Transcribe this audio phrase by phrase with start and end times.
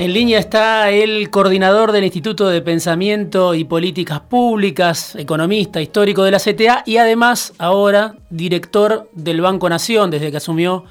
[0.00, 6.30] En línea está el coordinador del Instituto de Pensamiento y Políticas Públicas, economista histórico de
[6.30, 10.84] la CTA y además ahora director del Banco Nación desde que asumió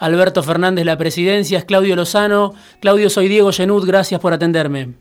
[0.00, 2.54] Alberto Fernández la presidencia, es Claudio Lozano.
[2.80, 4.94] Claudio, soy Diego Genud, gracias por atenderme.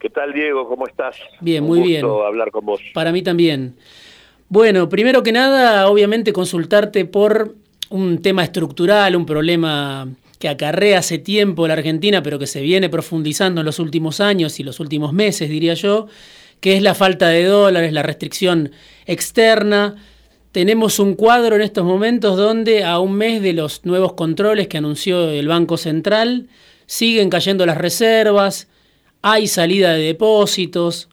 [0.00, 0.66] ¿Qué tal, Diego?
[0.66, 1.18] ¿Cómo estás?
[1.42, 2.06] Bien, muy bien.
[2.06, 2.80] hablar con vos.
[2.94, 3.76] Para mí también.
[4.48, 7.54] Bueno, primero que nada, obviamente consultarte por
[7.90, 10.08] un tema estructural, un problema
[10.42, 14.58] que acarrea hace tiempo la Argentina, pero que se viene profundizando en los últimos años
[14.58, 16.08] y los últimos meses, diría yo,
[16.58, 18.72] que es la falta de dólares, la restricción
[19.06, 19.94] externa.
[20.50, 24.78] Tenemos un cuadro en estos momentos donde a un mes de los nuevos controles que
[24.78, 26.48] anunció el Banco Central,
[26.86, 28.66] siguen cayendo las reservas,
[29.22, 31.08] hay salida de depósitos,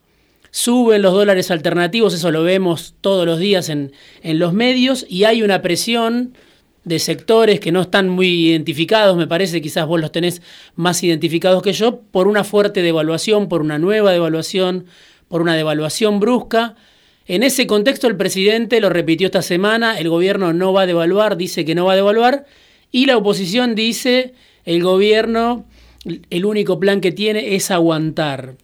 [0.50, 3.92] suben los dólares alternativos, eso lo vemos todos los días en,
[4.24, 6.34] en los medios, y hay una presión
[6.84, 10.42] de sectores que no están muy identificados, me parece, quizás vos los tenés
[10.76, 14.86] más identificados que yo, por una fuerte devaluación, por una nueva devaluación,
[15.28, 16.76] por una devaluación brusca.
[17.28, 21.38] En ese contexto el presidente lo repitió esta semana, el gobierno no va a devaluar,
[21.38, 22.46] dice que no va a devaluar,
[22.92, 24.34] y la oposición dice,
[24.66, 25.66] el gobierno,
[26.30, 28.56] el único plan que tiene es aguantar.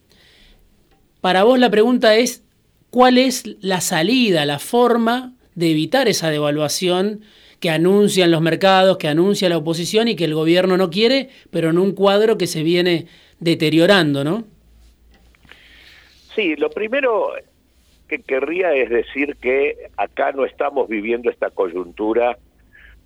[1.22, 2.44] Para vos la pregunta es,
[2.90, 7.22] ¿cuál es la salida, la forma de evitar esa devaluación?
[7.60, 11.70] Que anuncian los mercados, que anuncia la oposición y que el gobierno no quiere, pero
[11.70, 13.08] en un cuadro que se viene
[13.40, 14.44] deteriorando, ¿no?
[16.36, 17.34] Sí, lo primero
[18.08, 22.38] que querría es decir que acá no estamos viviendo esta coyuntura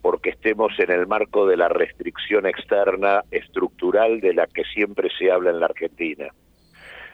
[0.02, 5.31] porque estemos en el marco de la restricción externa estructural de la que siempre se
[5.31, 6.30] habla en la Argentina.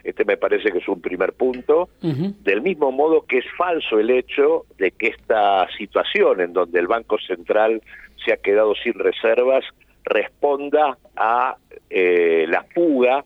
[0.05, 1.89] Este me parece que es un primer punto.
[1.99, 6.85] Del mismo modo que es falso el hecho de que esta situación en donde el
[6.85, 7.81] Banco Central
[8.23, 9.65] se ha quedado sin reservas
[10.03, 11.57] responda a
[11.89, 13.25] eh, la fuga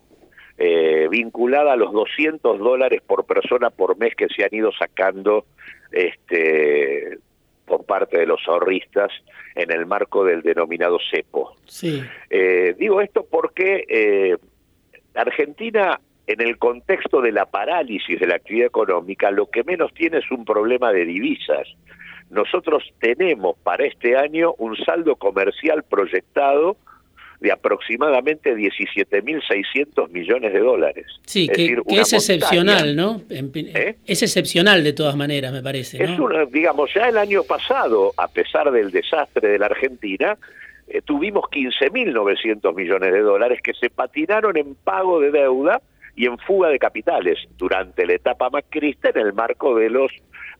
[0.57, 5.46] eh, vinculada a los 200 dólares por persona por mes que se han ido sacando
[5.91, 7.17] este,
[7.66, 9.11] por parte de los ahorristas
[9.53, 11.57] en el marco del denominado CEPO.
[11.66, 12.01] Sí.
[12.29, 14.38] Eh, digo esto porque
[15.13, 20.19] Argentina en el contexto de la parálisis de la actividad económica, lo que menos tiene
[20.19, 21.67] es un problema de divisas.
[22.29, 26.78] Nosotros tenemos para este año un saldo comercial proyectado
[27.40, 31.07] de aproximadamente 17.600 millones de dólares.
[31.25, 33.23] Sí, que, es excepcional, ¿no?
[33.31, 33.96] ¿Eh?
[34.06, 36.03] Es excepcional de todas maneras, me parece.
[36.03, 40.38] Es una, digamos, ya el año pasado, a pesar del desastre de la Argentina,
[40.90, 45.81] eh, tuvimos 15.900 millones de dólares que se patinaron en pago de deuda
[46.19, 50.12] y en fuga de capitales durante la etapa macrista en el marco de los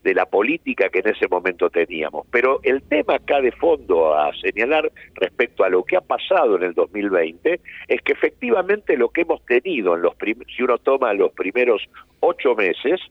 [0.02, 2.26] de la política que en ese momento teníamos.
[2.32, 6.64] Pero el tema acá de fondo a señalar respecto a lo que ha pasado en
[6.64, 7.60] el 2020
[7.90, 10.14] es que efectivamente lo que hemos tenido en los
[10.56, 11.82] si uno toma los primeros
[12.22, 13.02] ocho meses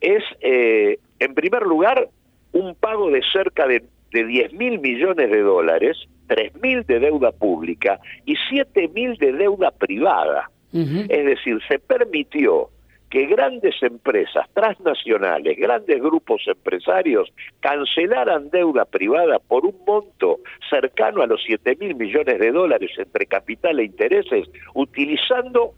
[0.00, 2.08] es eh, en primer lugar
[2.52, 5.96] un pago de cerca de, de 10 mil millones de dólares,
[6.28, 10.52] 3 mil de deuda pública y 7 mil de deuda privada.
[10.72, 12.70] Es decir, se permitió
[13.10, 21.26] que grandes empresas transnacionales, grandes grupos empresarios, cancelaran deuda privada por un monto cercano a
[21.26, 25.72] los 7 mil millones de dólares entre capital e intereses, utilizando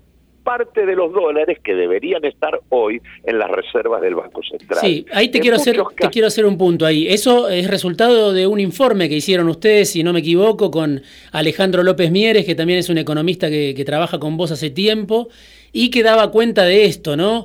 [0.48, 4.81] parte de los dólares que deberían estar hoy en las reservas del Banco Central.
[4.81, 7.06] Sí, ahí te, quiero hacer, te quiero hacer un punto ahí.
[7.06, 11.82] Eso es resultado de un informe que hicieron ustedes, si no me equivoco, con Alejandro
[11.82, 15.28] López Mieres, que también es un economista que, que trabaja con vos hace tiempo,
[15.70, 17.44] y que daba cuenta de esto, ¿no?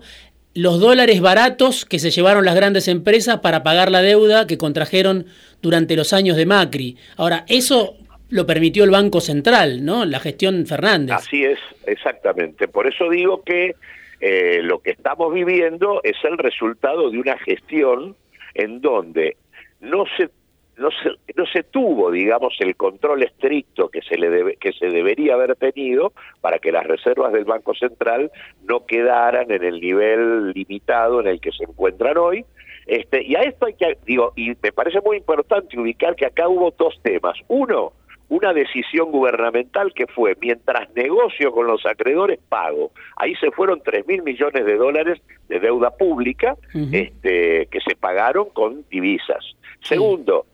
[0.54, 5.26] Los dólares baratos que se llevaron las grandes empresas para pagar la deuda que contrajeron
[5.62, 6.96] durante los años de Macri.
[7.18, 7.98] Ahora, eso
[8.34, 10.06] lo permitió el Banco Central, ¿no?
[10.06, 11.18] La gestión Fernández.
[11.18, 12.68] Así es, exactamente.
[12.68, 13.76] Por eso digo que
[14.20, 18.16] eh, lo que estamos viviendo es el resultado de una gestión
[18.56, 19.38] en donde
[19.82, 20.32] no se
[20.76, 24.88] no se, no se tuvo, digamos, el control estricto que se, le debe, que se
[24.88, 28.32] debería haber tenido para que las reservas del Banco Central
[28.64, 32.44] no quedaran en el nivel limitado en el que se encuentran hoy.
[32.88, 36.48] Este, y a esto hay que, digo, y me parece muy importante ubicar que acá
[36.48, 37.38] hubo dos temas.
[37.48, 37.94] Uno,
[38.34, 42.92] una decisión gubernamental que fue, mientras negocio con los acreedores, pago.
[43.16, 46.56] Ahí se fueron 3 mil millones de dólares de deuda pública
[46.92, 49.46] este, que se pagaron con divisas.
[49.82, 50.48] Segundo,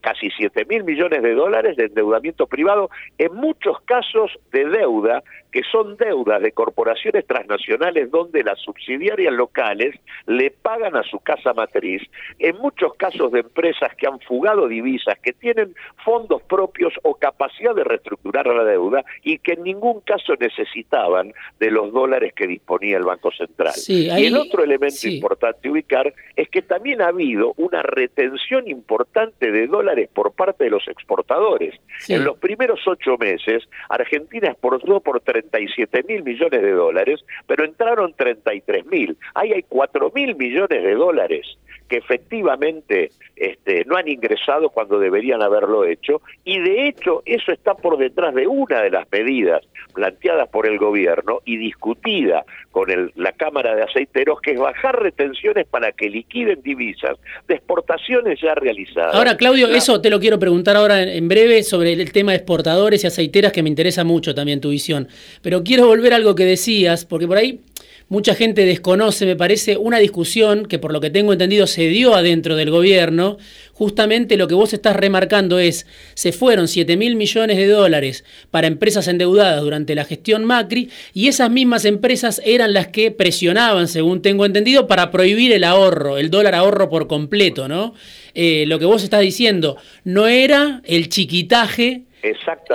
[0.00, 5.24] casi 7 mil millones de dólares de endeudamiento privado, en muchos casos de deuda
[5.56, 9.94] que son deudas de corporaciones transnacionales donde las subsidiarias locales
[10.26, 12.02] le pagan a su casa matriz,
[12.38, 15.74] en muchos casos de empresas que han fugado divisas, que tienen
[16.04, 21.70] fondos propios o capacidad de reestructurar la deuda y que en ningún caso necesitaban de
[21.70, 23.72] los dólares que disponía el Banco Central.
[23.88, 29.68] Y el otro elemento importante ubicar es que también ha habido una retención importante de
[29.68, 31.74] dólares por parte de los exportadores.
[32.08, 38.14] En los primeros ocho meses, Argentina exportó por 37 mil millones de dólares, pero entraron
[38.14, 39.16] 33 mil.
[39.34, 41.46] Ahí hay 4 mil millones de dólares
[41.88, 47.74] que efectivamente este, no han ingresado cuando deberían haberlo hecho y de hecho eso está
[47.74, 49.62] por detrás de una de las medidas
[49.94, 55.66] planteadas por el gobierno y discutida con la Cámara de Aceiteros, que es bajar retenciones
[55.66, 57.16] para que liquiden divisas
[57.48, 59.14] de exportaciones ya realizadas.
[59.14, 63.02] Ahora, Claudio, eso te lo quiero preguntar ahora en breve sobre el tema de exportadores
[63.04, 65.08] y aceiteras, que me interesa mucho también tu visión.
[65.42, 67.60] Pero quiero volver a algo que decías, porque por ahí
[68.08, 72.14] mucha gente desconoce, me parece, una discusión que por lo que tengo entendido se dio
[72.14, 73.36] adentro del gobierno.
[73.72, 78.68] Justamente lo que vos estás remarcando es, se fueron 7 mil millones de dólares para
[78.68, 84.22] empresas endeudadas durante la gestión Macri y esas mismas empresas eran las que presionaban, según
[84.22, 87.94] tengo entendido, para prohibir el ahorro, el dólar ahorro por completo, ¿no?
[88.34, 92.05] Eh, lo que vos estás diciendo no era el chiquitaje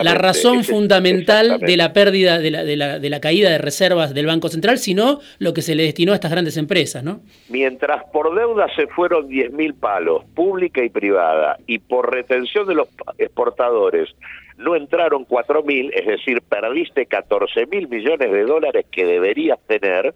[0.01, 4.13] la razón fundamental de la pérdida, de la, de, la, de la, caída de reservas
[4.13, 7.21] del Banco Central, sino lo que se le destinó a estas grandes empresas, ¿no?
[7.49, 12.87] Mientras por deuda se fueron 10.000 palos, pública y privada, y por retención de los
[13.17, 14.09] exportadores
[14.57, 20.13] no entraron 4.000, es decir, perdiste 14.000 millones de dólares que deberías tener,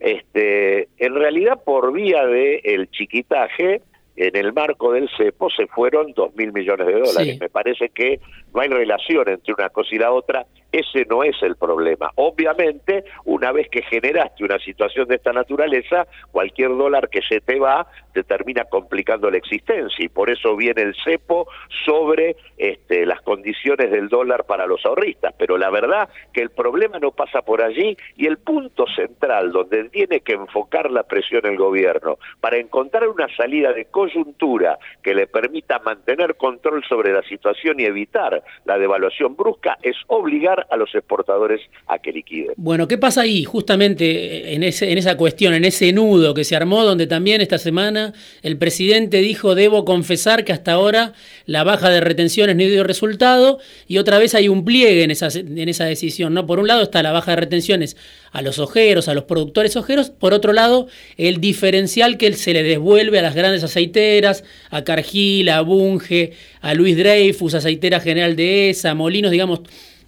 [0.00, 3.82] este, en realidad por vía del el chiquitaje,
[4.16, 7.38] en el marco del CEPO se fueron dos mil millones de dólares.
[7.40, 8.20] Me parece que
[8.54, 12.10] no hay relación entre una cosa y la otra, ese no es el problema.
[12.16, 17.58] Obviamente, una vez que generaste una situación de esta naturaleza, cualquier dólar que se te
[17.58, 21.46] va te termina complicando la existencia y por eso viene el cepo
[21.84, 25.34] sobre este, las condiciones del dólar para los ahorristas.
[25.36, 29.90] Pero la verdad que el problema no pasa por allí y el punto central donde
[29.90, 35.26] tiene que enfocar la presión el gobierno para encontrar una salida de coyuntura que le
[35.26, 40.94] permita mantener control sobre la situación y evitar la devaluación brusca es obligar a los
[40.94, 42.52] exportadores a que liquiden.
[42.56, 46.56] Bueno, ¿qué pasa ahí justamente en, ese, en esa cuestión, en ese nudo que se
[46.56, 48.12] armó donde también esta semana
[48.42, 51.12] el presidente dijo, debo confesar que hasta ahora
[51.46, 55.28] la baja de retenciones no dio resultado y otra vez hay un pliegue en esa,
[55.38, 56.34] en esa decisión.
[56.34, 56.46] ¿no?
[56.46, 57.96] Por un lado está la baja de retenciones
[58.36, 62.62] a los ojeros, a los productores ojeros, por otro lado el diferencial que se le
[62.62, 68.68] devuelve a las grandes aceiteras, a Cargill, a Bunge, a Luis Dreyfus, aceitera general de
[68.68, 69.60] ESA, Molinos, digamos,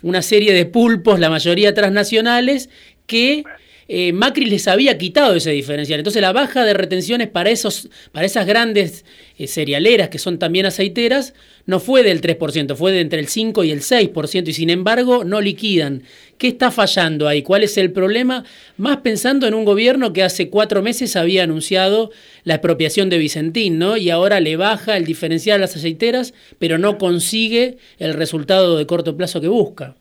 [0.03, 2.69] una serie de pulpos, la mayoría transnacionales,
[3.07, 3.45] que
[3.91, 5.99] eh, Macri les había quitado ese diferencial.
[5.99, 9.07] Entonces la baja de retenciones para, esos, para esas grandes
[9.39, 11.33] eh, cerealeras que son también aceiteras
[11.65, 15.25] no fue del 3%, fue de entre el 5 y el 6% y sin embargo
[15.25, 16.03] no liquidan.
[16.37, 17.43] ¿Qué está fallando ahí?
[17.43, 18.45] ¿Cuál es el problema?
[18.77, 22.11] Más pensando en un gobierno que hace cuatro meses había anunciado
[22.45, 23.97] la expropiación de Vicentín, ¿no?
[23.97, 28.87] Y ahora le baja el diferencial a las aceiteras, pero no consigue el resultado de
[28.87, 29.97] corto plazo que busca.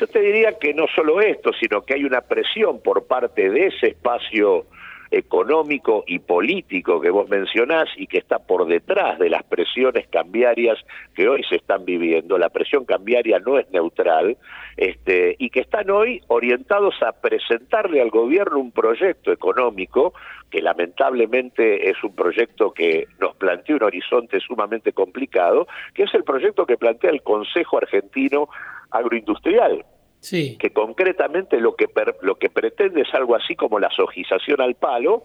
[0.00, 3.66] Yo te diría que no solo esto, sino que hay una presión por parte de
[3.66, 4.64] ese espacio
[5.10, 10.78] económico y político que vos mencionás y que está por detrás de las presiones cambiarias
[11.14, 12.38] que hoy se están viviendo.
[12.38, 14.38] La presión cambiaria no es neutral
[14.78, 20.14] este, y que están hoy orientados a presentarle al gobierno un proyecto económico
[20.50, 26.24] que lamentablemente es un proyecto que nos plantea un horizonte sumamente complicado, que es el
[26.24, 28.48] proyecto que plantea el Consejo Argentino
[28.90, 29.84] agroindustrial.
[30.20, 30.58] Sí.
[30.58, 31.88] que concretamente lo que
[32.20, 35.24] lo que pretende es algo así como la sojización al palo,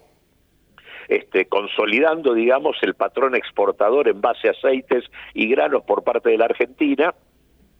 [1.10, 6.38] este, consolidando, digamos, el patrón exportador en base a aceites y granos por parte de
[6.38, 7.14] la Argentina,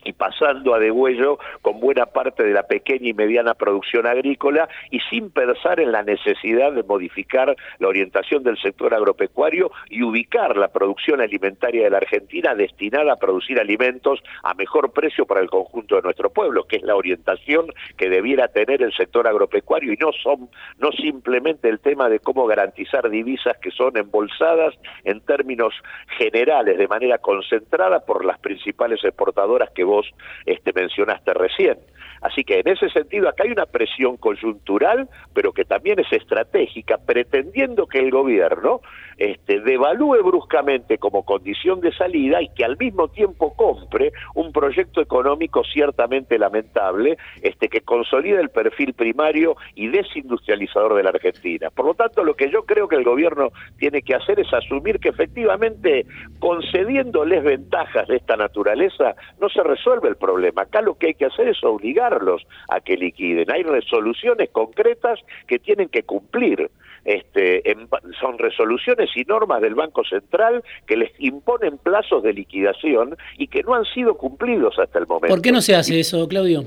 [0.05, 5.00] y pasando a degüello con buena parte de la pequeña y mediana producción agrícola y
[5.09, 10.69] sin pensar en la necesidad de modificar la orientación del sector agropecuario y ubicar la
[10.69, 15.95] producción alimentaria de la Argentina destinada a producir alimentos a mejor precio para el conjunto
[15.95, 17.65] de nuestro pueblo, que es la orientación
[17.97, 19.91] que debiera tener el sector agropecuario.
[19.91, 25.21] Y no son no simplemente el tema de cómo garantizar divisas que son embolsadas en
[25.21, 25.74] términos
[26.17, 30.07] generales de manera concentrada por las principales exportadoras que vos vos
[30.45, 31.77] este, mencionaste recién.
[32.21, 36.97] Así que en ese sentido acá hay una presión coyuntural, pero que también es estratégica,
[36.97, 38.81] pretendiendo que el gobierno
[39.17, 45.01] este, devalúe bruscamente como condición de salida y que al mismo tiempo compre un proyecto
[45.01, 51.69] económico ciertamente lamentable, este, que consolida el perfil primario y desindustrializador de la Argentina.
[51.69, 55.00] Por lo tanto, lo que yo creo que el gobierno tiene que hacer es asumir
[55.00, 56.05] que efectivamente
[56.39, 60.63] concediéndoles ventajas de esta naturaleza no se resuelve el problema.
[60.63, 61.63] Acá lo que hay que hacer es
[61.95, 63.49] obligarlos a que liquiden.
[63.51, 66.69] Hay resoluciones concretas que tienen que cumplir.
[67.03, 67.61] Este,
[68.19, 73.61] son resoluciones y normas del Banco Central que les imponen plazos de liquidación y que
[73.61, 75.27] no han sido cumplidos hasta el momento.
[75.27, 76.63] ¿Por qué no se hace eso, Claudio?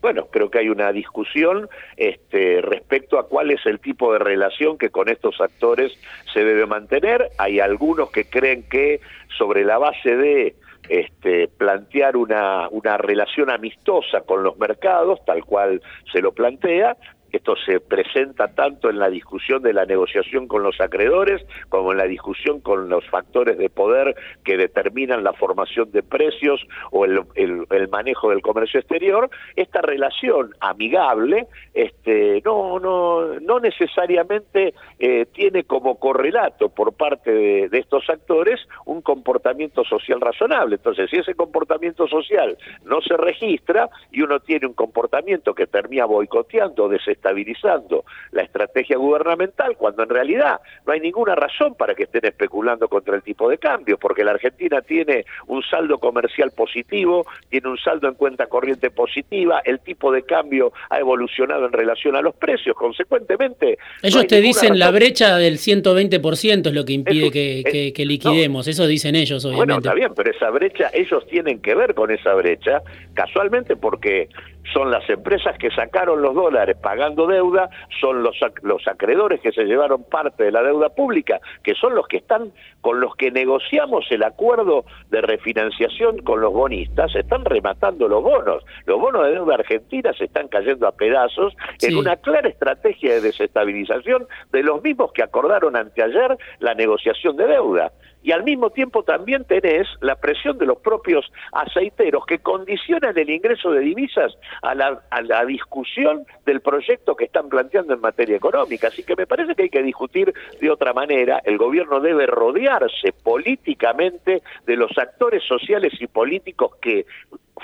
[0.00, 4.76] Bueno, creo que hay una discusión este, respecto a cuál es el tipo de relación
[4.78, 5.92] que con estos actores
[6.32, 7.30] se debe mantener.
[7.38, 9.00] Hay algunos que creen que
[9.36, 10.54] sobre la base de
[10.88, 15.80] este, plantear una, una relación amistosa con los mercados, tal cual
[16.12, 16.96] se lo plantea,
[17.36, 21.98] esto se presenta tanto en la discusión de la negociación con los acreedores como en
[21.98, 24.14] la discusión con los factores de poder
[24.44, 29.30] que determinan la formación de precios o el, manejo del comercio exterior.
[29.56, 37.78] Esta relación amigable este, no, no, no necesariamente eh, tiene como correlato por parte de,
[37.78, 40.76] estos actores un comportamiento social razonable.
[40.76, 46.04] Entonces, si ese comportamiento social no se registra y uno tiene un comportamiento que termina
[46.04, 46.88] boicoteando,
[47.24, 52.24] desestabilizando, estabilizando la estrategia gubernamental, cuando en realidad no hay ninguna razón para que estén
[52.24, 57.68] especulando contra el tipo de cambio, porque la Argentina tiene un saldo comercial positivo, tiene
[57.68, 62.20] un saldo en cuenta corriente positiva, el tipo de cambio ha evolucionado en relación a
[62.20, 63.78] los precios, consecuentemente...
[64.02, 69.14] Ellos te dicen la brecha del 120% es lo que impide que, liquidemos, eso dicen
[69.14, 69.72] ellos, obviamente.
[69.72, 72.82] Bueno, está bien, pero esa brecha, ellos tienen que ver con esa brecha,
[73.14, 74.28] casualmente porque
[74.72, 77.68] son las empresas que sacaron los dólares pagando deuda,
[78.00, 82.06] son los, los acreedores que se llevaron parte de la deuda pública, que son los
[82.08, 88.08] que están con los que negociamos el acuerdo de refinanciación con los bonistas, están rematando
[88.08, 88.64] los bonos.
[88.86, 93.20] Los bonos de deuda argentina se están cayendo a pedazos en una clara estrategia de
[93.20, 97.92] desestabilización de los mismos que acordaron anteayer la negociación de deuda
[98.24, 103.28] y al mismo tiempo también tenés la presión de los propios aceiteros que condicionan el
[103.28, 108.36] ingreso de divisas a la, a la discusión del proyecto que están planteando en materia
[108.36, 108.88] económica.
[108.88, 111.42] Así que me parece que hay que discutir de otra manera.
[111.44, 117.04] El gobierno debe rodearse políticamente de los actores sociales y políticos que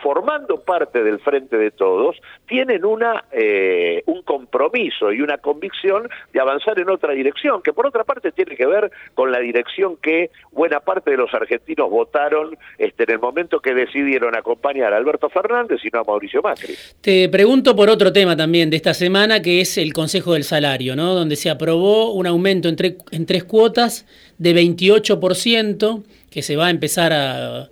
[0.02, 6.40] formando parte del frente de todos, tienen una, eh, un compromiso y una convicción de
[6.40, 10.30] avanzar en otra dirección, que por otra parte tiene que ver con la dirección que
[10.52, 15.28] buena parte de los argentinos votaron este, en el momento que decidieron acompañar a Alberto
[15.30, 16.74] Fernández y no a Mauricio Macri.
[17.00, 20.94] Te pregunto por otro tema también de esta semana, que es el Consejo del Salario,
[20.94, 21.16] ¿no?
[21.16, 22.76] donde se aprobó un aumento en,
[23.10, 24.06] en tres cuotas
[24.38, 27.68] de 28%, que se va a empezar a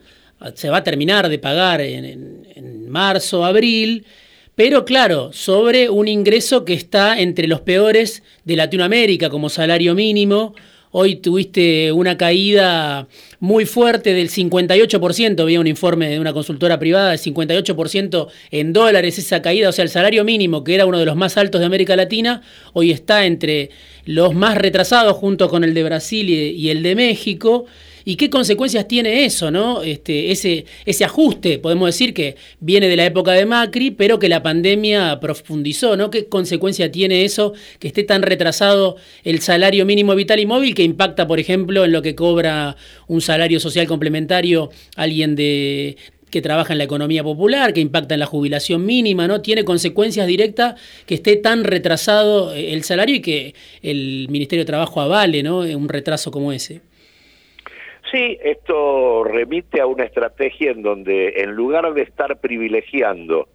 [0.55, 4.07] se va a terminar de pagar en, marzo, abril,
[4.59, 10.53] pero claro, sobre un ingreso que está entre los peores de Latinoamérica como salario mínimo.
[10.91, 13.07] Hoy tuviste una caída
[13.39, 19.17] muy fuerte del 58%, había un informe de una consultora privada, del 58% en dólares
[19.21, 21.67] esa caída, o sea, el salario mínimo, que era uno de los más altos de
[21.67, 23.71] América Latina, hoy está entre
[24.07, 27.67] los más retrasados junto con el de Brasil y el de México.
[28.09, 29.83] ¿Y qué consecuencias tiene eso, no?
[29.83, 34.31] Este, ese, ese ajuste, podemos decir que viene de la época de Macri, pero que
[34.31, 36.09] la pandemia profundizó, ¿no?
[36.09, 40.85] ¿Qué consecuencia tiene eso que esté tan retrasado el salario mínimo vital y móvil que
[40.85, 45.99] impacta, por ejemplo, en lo que cobra un salario social complementario alguien de,
[46.31, 49.43] que trabaja en la economía popular, que impacta en la jubilación mínima, ¿no?
[49.43, 55.03] Tiene consecuencias directas que esté tan retrasado el salario y que el Ministerio de Trabajo
[55.03, 55.59] avale, ¿no?
[55.59, 56.88] Un retraso como ese.
[58.11, 63.49] Sí, esto remite a una estrategia en donde en lugar de estar privilegiando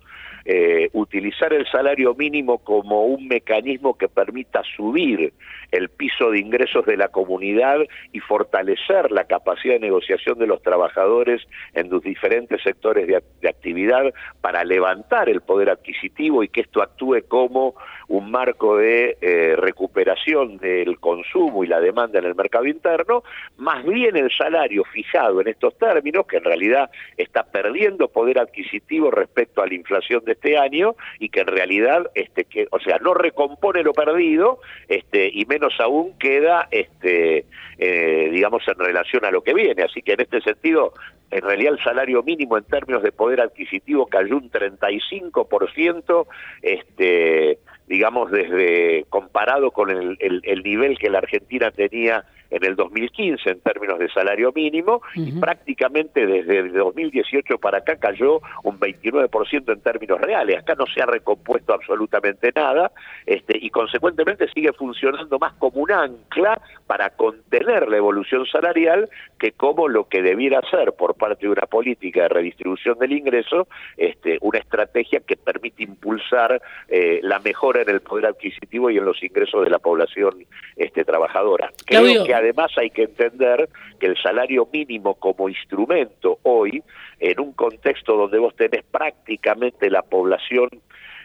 [0.45, 5.33] eh, utilizar el salario mínimo como un mecanismo que permita subir
[5.73, 7.79] el piso de ingresos de la comunidad
[8.11, 11.41] y fortalecer la capacidad de negociación de los trabajadores
[11.73, 17.23] en los diferentes sectores de, actividad para levantar el poder adquisitivo y que esto actúe
[17.27, 17.75] como
[18.07, 23.23] un marco de eh, recuperación del consumo y la demanda en el mercado interno,
[23.57, 29.09] más bien el salario fijado en estos términos, que en realidad está perdiendo poder adquisitivo
[29.09, 32.99] respecto a la inflación de este año y que en realidad, este, que, o sea,
[32.99, 37.45] no recompone lo perdido este, y menos aún queda, este,
[37.77, 39.83] eh, digamos, en relación a lo que viene.
[39.83, 40.93] Así que en este sentido,
[41.31, 46.27] en realidad el salario mínimo en términos de poder adquisitivo cayó un 35%,
[46.61, 53.49] este, digamos, desde comparado con el, el nivel que la Argentina tenía en el 2015
[53.49, 59.73] en términos de salario mínimo y prácticamente desde el 2018 para acá cayó un 29%
[59.73, 60.59] en términos reales.
[60.59, 62.91] Acá no se ha recompuesto absolutamente nada
[63.25, 69.09] este, y consecuentemente sigue funcionando más como un ancla para contener la evolución salarial
[69.39, 73.67] que como lo que debiera ser por parte de una política de redistribución del ingreso,
[73.97, 79.05] este, una estrategia que permite impulsar eh, la mejora en el poder adquisitivo y en
[79.05, 81.71] los ingresos de la población este, trabajadora.
[81.85, 86.83] Creo que además hay que entender que el salario mínimo como instrumento hoy,
[87.19, 90.69] en un contexto donde vos tenés prácticamente la población,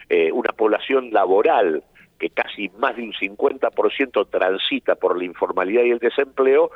[0.09, 1.83] eh, una población laboral,
[2.19, 6.71] que casi más de un 50% transita por la informalidad y el desempleo,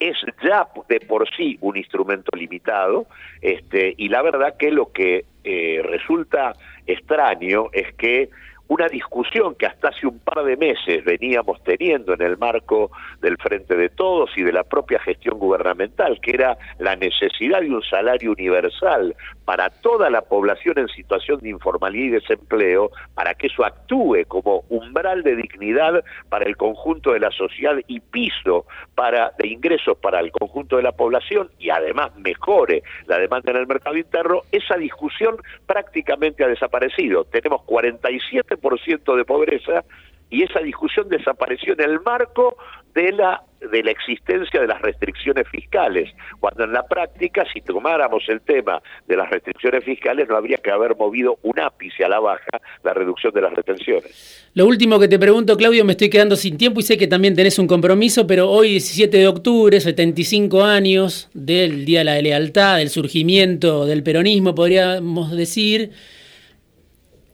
[0.00, 3.06] es ya de por sí un instrumento limitado,
[3.40, 6.54] este, y la verdad que lo que eh, resulta
[6.86, 8.28] extraño es que
[8.68, 13.36] una discusión que hasta hace un par de meses veníamos teniendo en el marco del
[13.38, 17.82] Frente de Todos y de la propia gestión gubernamental, que era la necesidad de un
[17.82, 23.64] salario universal para toda la población en situación de informalidad y desempleo, para que eso
[23.64, 29.48] actúe como umbral de dignidad para el conjunto de la sociedad y piso para de
[29.48, 33.96] ingresos para el conjunto de la población y además mejore la demanda en el mercado
[33.96, 37.24] interno, esa discusión prácticamente ha desaparecido.
[37.24, 39.84] Tenemos 47 ciento de pobreza
[40.30, 42.56] y esa discusión desapareció en el marco
[42.94, 48.22] de la de la existencia de las restricciones fiscales, cuando en la práctica, si tomáramos
[48.28, 52.20] el tema de las restricciones fiscales, no habría que haber movido un ápice a la
[52.20, 54.48] baja la reducción de las retenciones.
[54.54, 57.34] Lo último que te pregunto, Claudio, me estoy quedando sin tiempo y sé que también
[57.34, 62.78] tenés un compromiso, pero hoy, 17 de octubre, 75 años del Día de la Lealtad,
[62.78, 65.90] del surgimiento del peronismo, podríamos decir.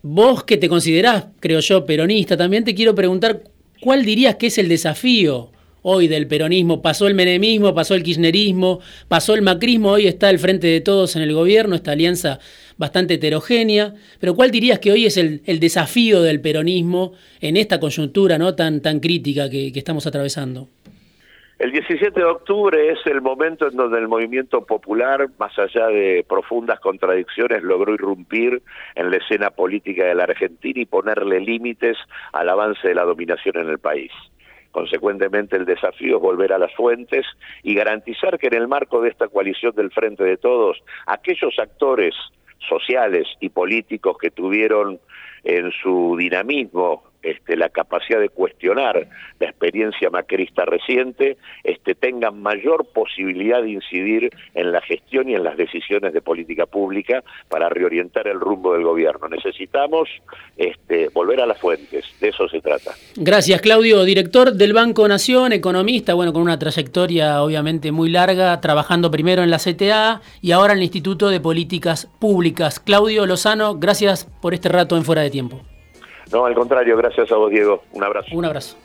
[0.06, 3.42] Vos que te considerás, creo yo, peronista, también te quiero preguntar,
[3.80, 6.82] ¿cuál dirías que es el desafío hoy del peronismo?
[6.82, 11.16] Pasó el menemismo, pasó el kirchnerismo, pasó el macrismo, hoy está el frente de todos
[11.16, 12.38] en el gobierno, esta alianza
[12.76, 18.36] bastante heterogénea, pero ¿cuál dirías que hoy es el, desafío del peronismo en esta coyuntura
[18.36, 18.54] ¿no?
[18.54, 20.68] tan, tan crítica que estamos atravesando?
[21.56, 26.26] El 17 de octubre es el momento en donde el movimiento popular, más allá de
[26.28, 28.60] profundas contradicciones, logró irrumpir
[28.96, 31.96] en la escena política de la Argentina y ponerle límites
[32.32, 34.10] al avance de la dominación en el país.
[34.72, 37.24] Consecuentemente, el desafío es volver a las fuentes
[37.62, 42.16] y garantizar que en el marco de esta coalición del Frente de Todos, aquellos actores
[42.68, 44.98] sociales y políticos que tuvieron
[45.44, 49.08] en su dinamismo este, la capacidad de cuestionar
[49.40, 55.42] la experiencia macrista reciente, este, tengan mayor posibilidad de incidir en la gestión y en
[55.42, 59.28] las decisiones de política pública para reorientar el rumbo del gobierno.
[59.28, 60.08] Necesitamos
[60.56, 62.92] este, volver a las fuentes, de eso se trata.
[63.16, 69.10] Gracias, Claudio, director del Banco Nación, economista, bueno, con una trayectoria obviamente muy larga, trabajando
[69.10, 72.80] primero en la CTA y ahora en el Instituto de Políticas Públicas.
[72.80, 75.62] Claudio Lozano, gracias por este rato en Fuera de Tiempo.
[76.32, 77.82] No, al contrario, gracias a vos, Diego.
[77.92, 78.28] Un abrazo.
[78.32, 78.76] Un abrazo.